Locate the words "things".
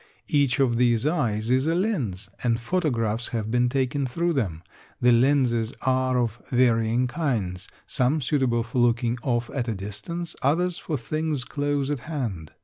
10.97-11.43